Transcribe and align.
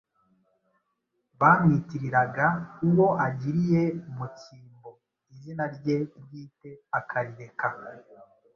bamwtiriraga 1.39 2.45
uwo 2.87 3.07
agiriye 3.27 3.81
mu 4.15 4.25
cyimbo, 4.39 4.89
izina 5.33 5.63
rye 5.75 5.95
bwite 6.21 6.69
akarireka, 6.99 7.67